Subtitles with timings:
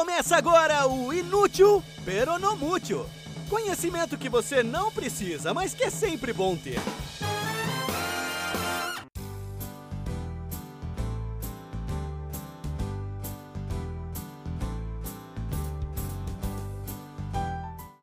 [0.00, 3.04] Começa agora o Inútil Peronomútil.
[3.50, 6.80] Conhecimento que você não precisa, mas que é sempre bom ter.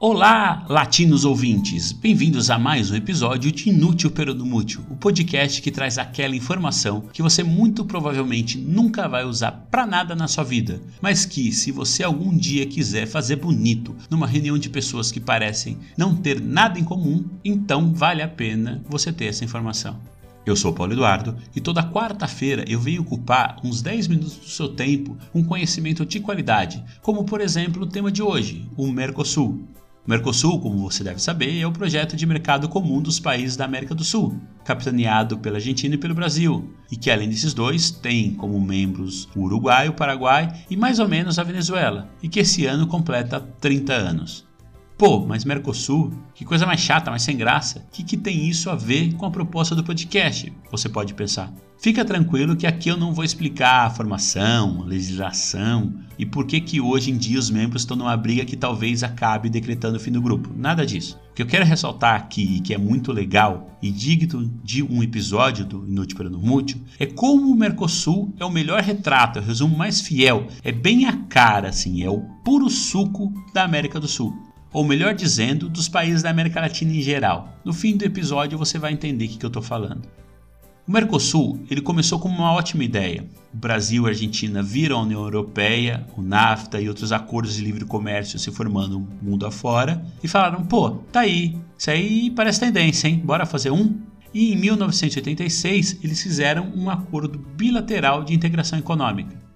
[0.09, 1.91] Olá, latinos ouvintes!
[1.91, 7.21] Bem-vindos a mais um episódio de Inútil Peronomútil, o podcast que traz aquela informação que
[7.21, 12.03] você muito provavelmente nunca vai usar para nada na sua vida, mas que, se você
[12.03, 16.85] algum dia quiser fazer bonito numa reunião de pessoas que parecem não ter nada em
[16.85, 19.99] comum, então vale a pena você ter essa informação.
[20.45, 24.69] Eu sou Paulo Eduardo e toda quarta-feira eu venho ocupar uns 10 minutos do seu
[24.69, 29.67] tempo com conhecimento de qualidade, como por exemplo o tema de hoje, o Mercosul.
[30.07, 33.65] O Mercosul, como você deve saber, é o projeto de mercado comum dos países da
[33.65, 38.33] América do Sul, capitaneado pela Argentina e pelo Brasil, e que além desses dois tem
[38.33, 42.65] como membros o Uruguai, o Paraguai e mais ou menos a Venezuela, e que esse
[42.65, 44.46] ano completa 30 anos.
[44.97, 46.11] Pô, mas Mercosul?
[46.33, 47.85] Que coisa mais chata, mais sem graça.
[47.87, 50.51] O que, que tem isso a ver com a proposta do podcast?
[50.71, 51.53] Você pode pensar.
[51.77, 56.59] Fica tranquilo que aqui eu não vou explicar a formação, a legislação e por que
[56.59, 60.11] que hoje em dia os membros estão numa briga que talvez acabe decretando o fim
[60.11, 60.49] do grupo.
[60.57, 61.19] Nada disso.
[61.29, 65.63] O que eu quero ressaltar aqui, que é muito legal e digno de um episódio
[65.63, 69.77] do Inútil para Mútil, é como o Mercosul é o melhor retrato, é o resumo
[69.77, 74.47] mais fiel, é bem a cara, assim, é o puro suco da América do Sul
[74.71, 77.57] ou melhor dizendo, dos países da América Latina em geral.
[77.63, 80.07] No fim do episódio você vai entender o que, eu estou falando.
[80.87, 83.25] O Mercosul ele começou como uma ótima ideia.
[83.53, 87.63] O Brasil e a Argentina viram a União Europeia, o NAFTA e outros acordos de
[87.63, 93.07] livre comércio se formando mundo afora e falaram: pô, tá aí, isso aí parece tendência,
[93.07, 93.21] hein?
[93.23, 93.99] Bora fazer um?
[94.33, 99.46] E em 1986 eles fizeram um acordo bilateral de integração econômica.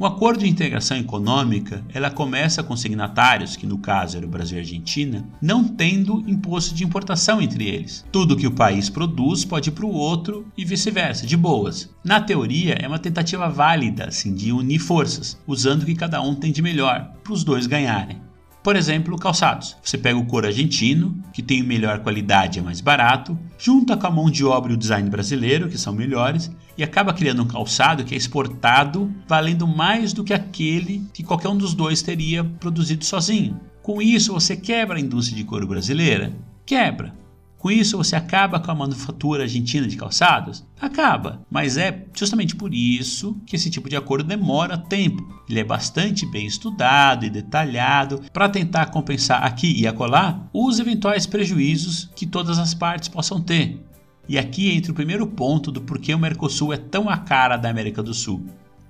[0.00, 4.56] Um acordo de integração econômica, ela começa com signatários, que no caso era o Brasil
[4.56, 8.06] e a Argentina, não tendo imposto de importação entre eles.
[8.12, 11.92] Tudo que o país produz pode ir para o outro e vice-versa, de boas.
[12.04, 16.32] Na teoria, é uma tentativa válida assim, de unir forças, usando o que cada um
[16.32, 18.22] tem de melhor, para os dois ganharem.
[18.62, 19.76] Por exemplo, calçados.
[19.82, 24.06] Você pega o couro argentino, que tem melhor qualidade e é mais barato, junta com
[24.06, 27.46] a mão de obra e o design brasileiro, que são melhores, e acaba criando um
[27.46, 32.44] calçado que é exportado, valendo mais do que aquele que qualquer um dos dois teria
[32.44, 33.60] produzido sozinho.
[33.82, 36.32] Com isso, você quebra a indústria de couro brasileira?
[36.64, 37.18] Quebra.
[37.58, 40.64] Com isso, você acaba com a manufatura argentina de calçados?
[40.80, 45.42] Acaba, mas é justamente por isso que esse tipo de acordo demora tempo.
[45.50, 51.26] Ele é bastante bem estudado e detalhado para tentar compensar aqui e acolá os eventuais
[51.26, 53.84] prejuízos que todas as partes possam ter.
[54.28, 57.70] E aqui entra o primeiro ponto do porquê o Mercosul é tão a cara da
[57.70, 58.44] América do Sul.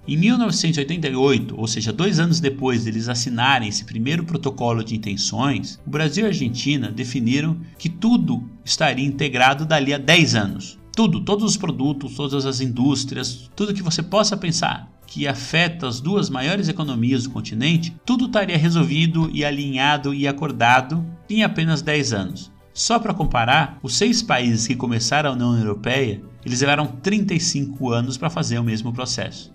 [0.07, 5.91] Em 1988, ou seja, dois anos depois deles assinarem esse primeiro protocolo de intenções, o
[5.91, 10.79] Brasil e a Argentina definiram que tudo estaria integrado dali a 10 anos.
[10.97, 16.01] Tudo, todos os produtos, todas as indústrias, tudo que você possa pensar que afeta as
[16.01, 22.13] duas maiores economias do continente, tudo estaria resolvido e alinhado e acordado em apenas 10
[22.13, 22.53] anos.
[22.79, 28.17] Só para comparar, os seis países que começaram a União Europeia, eles levaram 35 anos
[28.17, 29.53] para fazer o mesmo processo.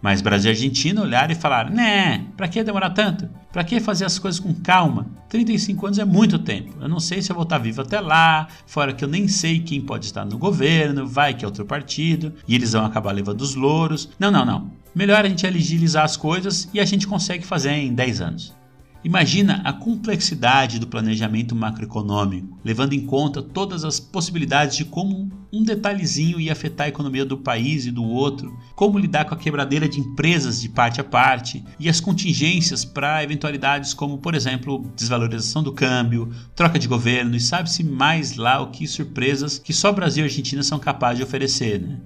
[0.00, 3.28] Mas Brasil e Argentina olharam e falaram: né, pra que demorar tanto?
[3.52, 5.08] Pra que fazer as coisas com calma?
[5.28, 6.72] 35 anos é muito tempo.
[6.80, 9.58] Eu não sei se eu vou estar vivo até lá, fora que eu nem sei
[9.58, 13.40] quem pode estar no governo, vai que é outro partido, e eles vão acabar levando
[13.40, 14.08] os louros.
[14.20, 14.70] Não, não, não.
[14.94, 18.61] Melhor a gente agilizar as coisas e a gente consegue fazer em 10 anos.
[19.04, 25.64] Imagina a complexidade do planejamento macroeconômico, levando em conta todas as possibilidades de como um
[25.64, 29.88] detalhezinho ia afetar a economia do país e do outro, como lidar com a quebradeira
[29.88, 35.64] de empresas de parte a parte e as contingências para eventualidades como, por exemplo, desvalorização
[35.64, 40.24] do câmbio, troca de governo e sabe-se mais lá o que surpresas que só Brasil
[40.24, 41.80] e Argentina são capazes de oferecer.
[41.80, 41.98] Né?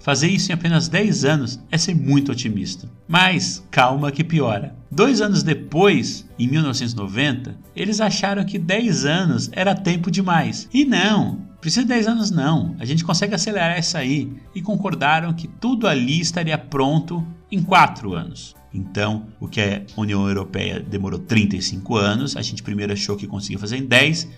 [0.00, 2.88] Fazer isso em apenas 10 anos é ser muito otimista.
[3.06, 4.74] Mas calma que piora.
[4.90, 10.68] Dois anos depois, em 1990, eles acharam que 10 anos era tempo demais.
[10.72, 14.32] E não, precisa de 10 anos não, a gente consegue acelerar isso aí.
[14.54, 18.54] E concordaram que tudo ali estaria pronto em 4 anos.
[18.72, 23.58] Então, o que a União Europeia demorou 35 anos, a gente primeiro achou que conseguia
[23.58, 24.28] fazer em 10,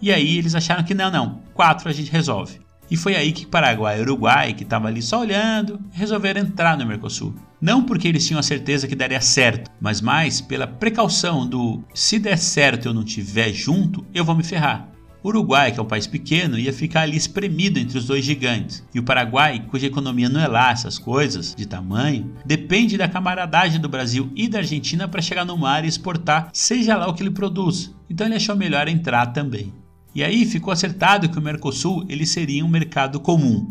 [0.00, 2.58] e aí eles acharam que não, não, 4 a gente resolve.
[2.90, 6.86] E foi aí que Paraguai e Uruguai, que estavam ali só olhando, resolveram entrar no
[6.86, 7.34] Mercosul.
[7.60, 12.18] Não porque eles tinham a certeza que daria certo, mas mais pela precaução do se
[12.18, 14.88] der certo eu não tiver junto, eu vou me ferrar.
[15.26, 18.84] O Uruguai, que é um país pequeno, ia ficar ali espremido entre os dois gigantes.
[18.94, 23.80] E o Paraguai, cuja economia não é lá essas coisas de tamanho, depende da camaradagem
[23.80, 27.24] do Brasil e da Argentina para chegar no mar e exportar, seja lá o que
[27.24, 27.92] ele produz.
[28.08, 29.72] Então ele achou melhor entrar também.
[30.16, 33.68] E aí ficou acertado que o Mercosul ele seria um mercado comum.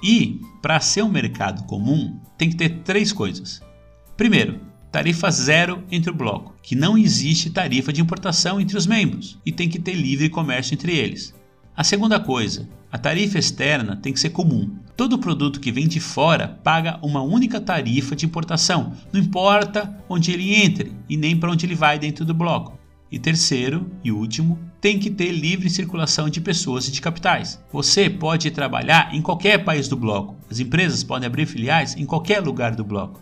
[0.00, 3.60] E, para ser um mercado comum, tem que ter três coisas.
[4.16, 4.60] Primeiro,
[4.92, 9.50] tarifa zero entre o bloco, que não existe tarifa de importação entre os membros e
[9.50, 11.34] tem que ter livre comércio entre eles.
[11.76, 14.70] A segunda coisa, a tarifa externa tem que ser comum.
[14.96, 20.30] Todo produto que vem de fora paga uma única tarifa de importação, não importa onde
[20.30, 22.77] ele entre e nem para onde ele vai dentro do bloco.
[23.10, 27.58] E terceiro e último, tem que ter livre circulação de pessoas e de capitais.
[27.72, 30.36] Você pode trabalhar em qualquer país do bloco.
[30.50, 33.20] As empresas podem abrir filiais em qualquer lugar do bloco.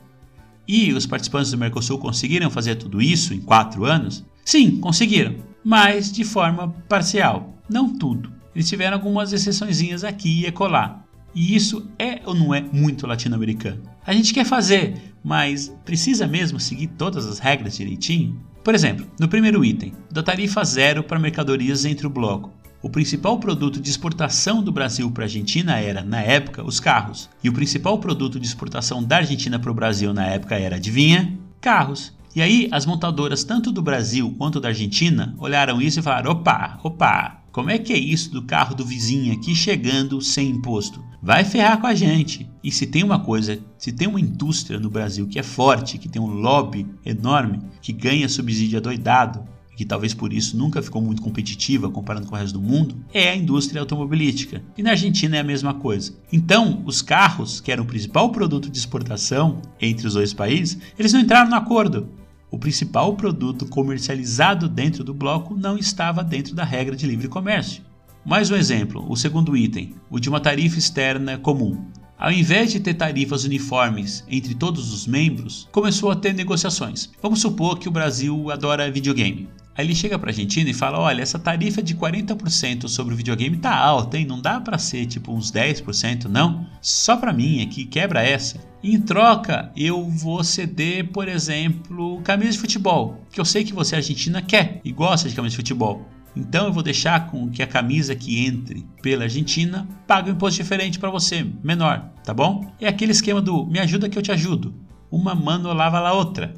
[0.67, 4.25] E os participantes do Mercosul conseguiram fazer tudo isso em quatro anos?
[4.45, 8.33] Sim, conseguiram, mas de forma parcial, não tudo.
[8.55, 11.07] Eles tiveram algumas exceções aqui e colar.
[11.35, 13.83] E isso é ou não é muito latino-americano?
[14.07, 14.95] A gente quer fazer,
[15.25, 18.41] mas precisa mesmo seguir todas as regras direitinho?
[18.63, 22.53] Por exemplo, no primeiro item, da tarifa zero para mercadorias entre o bloco.
[22.81, 27.29] O principal produto de exportação do Brasil para a Argentina era, na época, os carros.
[27.43, 31.37] E o principal produto de exportação da Argentina para o Brasil na época era, adivinha?
[31.61, 32.17] Carros.
[32.33, 36.79] E aí, as montadoras, tanto do Brasil quanto da Argentina, olharam isso e falaram: opa,
[36.85, 41.03] opa, como é que é isso do carro do vizinho aqui chegando sem imposto?
[41.23, 42.47] Vai ferrar com a gente.
[42.63, 46.07] E se tem uma coisa, se tem uma indústria no Brasil que é forte, que
[46.07, 49.43] tem um lobby enorme, que ganha subsídio adoidado,
[49.75, 53.31] que talvez por isso nunca ficou muito competitiva comparando com o resto do mundo, é
[53.31, 54.63] a indústria automobilística.
[54.77, 56.13] E na Argentina é a mesma coisa.
[56.31, 61.15] Então, os carros, que eram o principal produto de exportação entre os dois países, eles
[61.15, 62.07] não entraram no acordo.
[62.49, 67.83] O principal produto comercializado dentro do bloco não estava dentro da regra de livre comércio.
[68.25, 71.85] Mais um exemplo, o segundo item, o de uma tarifa externa comum.
[72.17, 77.11] Ao invés de ter tarifas uniformes entre todos os membros, começou a ter negociações.
[77.21, 79.49] Vamos supor que o Brasil adora videogame.
[79.77, 83.17] Aí ele chega para a Argentina e fala: olha, essa tarifa de 40% sobre o
[83.17, 84.25] videogame tá alta, hein?
[84.25, 86.67] Não dá para ser tipo uns 10%, não?
[86.81, 88.59] Só para mim aqui, quebra essa.
[88.89, 93.97] Em troca, eu vou ceder, por exemplo, camisa de futebol, que eu sei que você,
[93.97, 96.07] Argentina, quer e gosta de camisa de futebol.
[96.37, 100.63] Então eu vou deixar com que a camisa que entre pela Argentina pague um imposto
[100.63, 102.73] diferente para você, menor, tá bom?
[102.81, 104.73] É aquele esquema do me ajuda que eu te ajudo.
[105.11, 106.55] Uma mano lava a outra.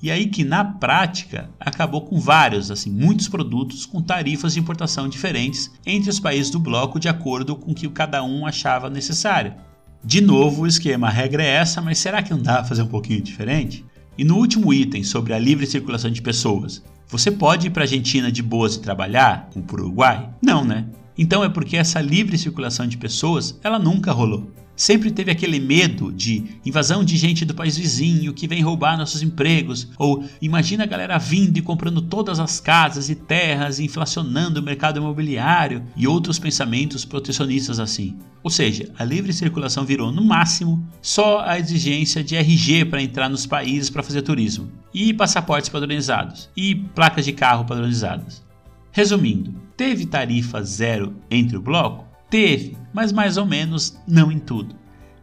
[0.00, 5.08] E aí que na prática acabou com vários, assim, muitos produtos com tarifas de importação
[5.08, 9.54] diferentes entre os países do bloco de acordo com o que cada um achava necessário.
[10.04, 12.88] De novo, o esquema, a regra é essa, mas será que não dá fazer um
[12.88, 13.84] pouquinho diferente?
[14.18, 17.84] E no último item sobre a livre circulação de pessoas, você pode ir para a
[17.84, 20.28] Argentina de boas e trabalhar, como para o Uruguai?
[20.42, 20.86] Não, né?
[21.16, 26.12] Então é porque essa livre circulação de pessoas, ela nunca rolou sempre teve aquele medo
[26.12, 30.86] de invasão de gente do país vizinho que vem roubar nossos empregos, ou imagina a
[30.86, 36.38] galera vindo e comprando todas as casas e terras, inflacionando o mercado imobiliário e outros
[36.38, 38.16] pensamentos protecionistas assim.
[38.42, 43.28] Ou seja, a livre circulação virou no máximo só a exigência de RG para entrar
[43.28, 48.44] nos países para fazer turismo, e passaportes padronizados, e placas de carro padronizadas.
[48.92, 52.13] Resumindo, teve tarifa zero entre o bloco?
[52.34, 54.74] Teve, mas mais ou menos não em tudo.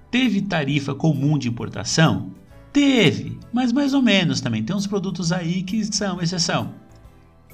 [0.09, 2.31] Teve tarifa comum de importação?
[2.71, 4.63] Teve, mas mais ou menos também.
[4.63, 6.73] Tem uns produtos aí que são exceção.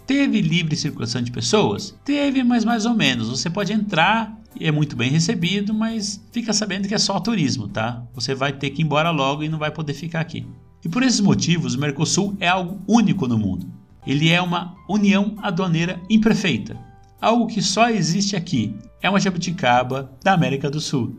[0.05, 1.97] Teve livre circulação de pessoas?
[2.05, 3.29] Teve, mas mais ou menos.
[3.29, 7.67] Você pode entrar e é muito bem recebido, mas fica sabendo que é só turismo,
[7.67, 8.03] tá?
[8.13, 10.45] Você vai ter que ir embora logo e não vai poder ficar aqui.
[10.85, 13.67] E por esses motivos, o Mercosul é algo único no mundo.
[14.05, 16.77] Ele é uma união aduaneira imperfeita,
[17.21, 21.15] algo que só existe aqui é uma jabuticaba da América do Sul.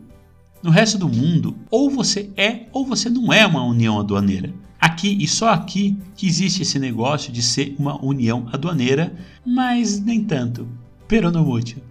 [0.61, 4.53] No resto do mundo, ou você é ou você não é uma união aduaneira.
[4.79, 9.13] Aqui e só aqui que existe esse negócio de ser uma união aduaneira,
[9.45, 10.67] mas nem tanto.
[11.07, 11.83] Peronomútil.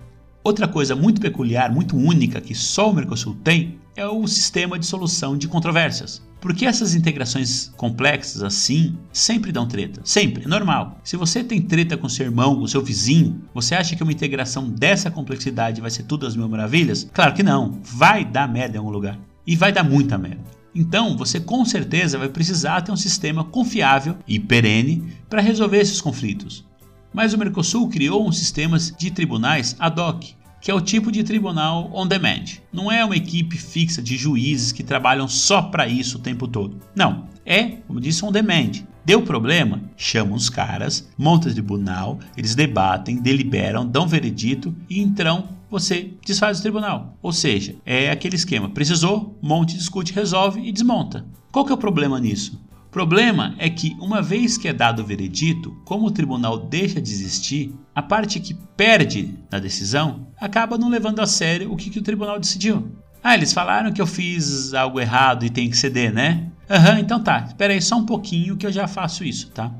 [0.44, 4.86] Outra coisa muito peculiar, muito única que só o Mercosul tem é o sistema de
[4.86, 6.22] solução de controvérsias.
[6.40, 10.00] Porque essas integrações complexas assim sempre dão treta.
[10.04, 11.00] Sempre, é normal.
[11.02, 14.70] Se você tem treta com seu irmão, com seu vizinho, você acha que uma integração
[14.70, 17.10] dessa complexidade vai ser tudo as mil maravilhas?
[17.12, 17.80] Claro que não.
[17.82, 19.18] Vai dar merda em algum lugar.
[19.44, 20.44] E vai dar muita merda.
[20.72, 26.00] Então, você com certeza vai precisar ter um sistema confiável e perene para resolver esses
[26.00, 26.64] conflitos.
[27.12, 31.22] Mas o Mercosul criou um sistema de tribunais ad hoc que é o tipo de
[31.22, 32.44] tribunal on demand.
[32.72, 36.80] Não é uma equipe fixa de juízes que trabalham só para isso o tempo todo.
[36.94, 38.72] Não, é, como disse, on demand.
[39.04, 39.80] Deu problema?
[39.96, 46.58] Chama os caras, monta o tribunal, eles debatem, deliberam, dão veredito e então você desfaz
[46.58, 47.16] o tribunal.
[47.22, 51.24] Ou seja, é aquele esquema: precisou, monte, discute, resolve e desmonta.
[51.50, 52.60] Qual que é o problema nisso?
[52.90, 57.10] Problema é que, uma vez que é dado o veredito, como o tribunal deixa de
[57.10, 61.98] existir, a parte que perde na decisão acaba não levando a sério o que, que
[61.98, 62.90] o tribunal decidiu.
[63.22, 66.50] Ah, eles falaram que eu fiz algo errado e tem que ceder, né?
[66.70, 69.70] Aham, uhum, então tá, espera aí só um pouquinho que eu já faço isso, tá?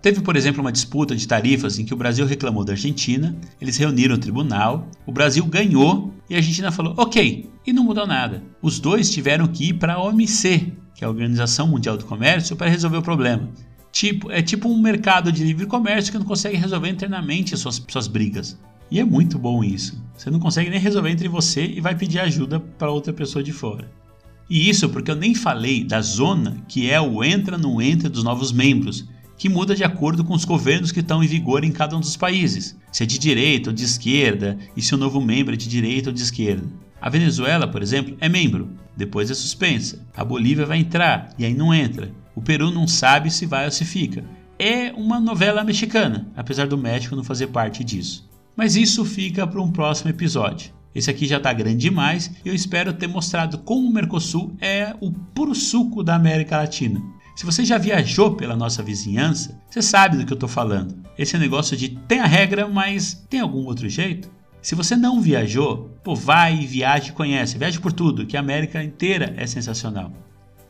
[0.00, 3.76] Teve, por exemplo, uma disputa de tarifas em que o Brasil reclamou da Argentina, eles
[3.76, 8.42] reuniram o tribunal, o Brasil ganhou e a Argentina falou ok, e não mudou nada.
[8.60, 12.54] Os dois tiveram que ir para a OMC, que é a Organização Mundial do Comércio,
[12.54, 13.48] para resolver o problema.
[13.90, 18.06] Tipo, é tipo um mercado de livre comércio que não consegue resolver internamente suas, suas
[18.06, 18.56] brigas.
[18.88, 20.00] E é muito bom isso.
[20.16, 23.52] Você não consegue nem resolver entre você e vai pedir ajuda para outra pessoa de
[23.52, 23.90] fora.
[24.48, 28.22] E isso porque eu nem falei da zona que é o entra não entra dos
[28.22, 29.04] novos membros,
[29.36, 32.16] que muda de acordo com os governos que estão em vigor em cada um dos
[32.16, 35.68] países, se é de direita ou de esquerda e se o novo membro é de
[35.68, 36.68] direita ou de esquerda.
[37.00, 40.06] A Venezuela, por exemplo, é membro, depois é suspensa.
[40.16, 42.10] A Bolívia vai entrar e aí não entra.
[42.34, 44.24] O Peru não sabe se vai ou se fica.
[44.58, 48.28] É uma novela mexicana, apesar do México não fazer parte disso.
[48.56, 50.72] Mas isso fica para um próximo episódio.
[50.94, 54.94] Esse aqui já está grande demais e eu espero ter mostrado como o Mercosul é
[55.00, 57.00] o puro suco da América Latina.
[57.34, 60.94] Se você já viajou pela nossa vizinhança, você sabe do que eu estou falando.
[61.16, 64.30] Esse negócio de tem a regra, mas tem algum outro jeito?
[64.62, 67.58] Se você não viajou, pô, vai, viaje e conhece.
[67.58, 70.12] Viaje por tudo, que a América inteira é sensacional.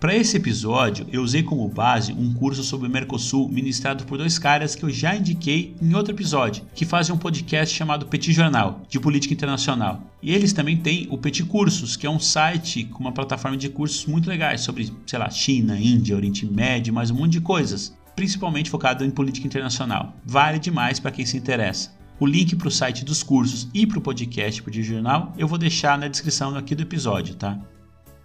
[0.00, 4.38] Para esse episódio, eu usei como base um curso sobre o Mercosul ministrado por dois
[4.38, 8.80] caras que eu já indiquei em outro episódio, que fazem um podcast chamado Petit Jornal,
[8.88, 10.10] de política internacional.
[10.22, 13.68] E eles também têm o Petit Cursos, que é um site com uma plataforma de
[13.68, 17.94] cursos muito legais sobre, sei lá, China, Índia, Oriente Médio, mais um monte de coisas,
[18.16, 20.16] principalmente focado em política internacional.
[20.24, 22.01] Vale demais para quem se interessa.
[22.18, 25.58] O link para o site dos cursos e para o podcast Podia Jornal eu vou
[25.58, 27.58] deixar na descrição aqui do episódio, tá?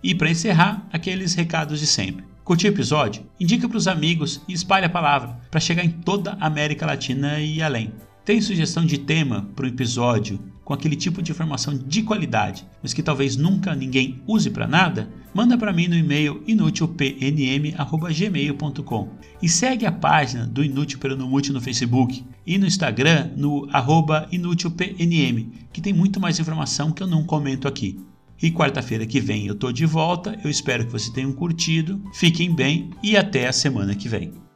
[0.04, 2.24] E para encerrar, aqueles recados de sempre.
[2.44, 3.26] Curtiu o episódio?
[3.40, 7.40] Indica para os amigos e espalhe a palavra para chegar em toda a América Latina
[7.40, 7.92] e além.
[8.24, 12.94] Tem sugestão de tema para um episódio com aquele tipo de informação de qualidade, mas
[12.94, 15.10] que talvez nunca ninguém use para nada?
[15.34, 19.08] Manda para mim no e-mail inutilpnm@gmail.com
[19.42, 23.66] e segue a página do Inútil Peronomútil no Facebook e no Instagram no
[24.30, 27.98] inutilpnm, que tem muito mais informação que eu não comento aqui.
[28.44, 30.38] E quarta-feira que vem eu tô de volta.
[30.44, 32.04] Eu espero que vocês tenham curtido.
[32.14, 34.47] Fiquem bem e até a semana que vem.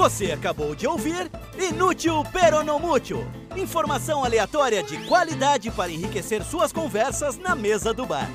[0.00, 3.22] Você acabou de ouvir Inútil Peronomútil.
[3.54, 8.26] Informação aleatória de qualidade para enriquecer suas conversas na mesa do bar.